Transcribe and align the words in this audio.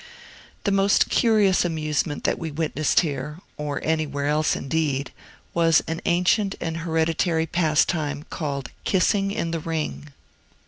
The 0.63 0.71
most 0.71 1.09
curious 1.11 1.63
amusement 1.63 2.23
that 2.23 2.39
we 2.39 2.49
witnessed 2.49 3.01
here 3.01 3.37
or 3.55 3.79
anywhere 3.83 4.25
else, 4.25 4.55
indeed 4.55 5.11
was 5.53 5.83
an 5.87 6.01
ancient 6.05 6.55
and 6.59 6.77
hereditary 6.77 7.45
pastime 7.45 8.23
called 8.31 8.71
"Kissing 8.83 9.29
in 9.29 9.51
the 9.51 9.59
Ring." 9.59 10.11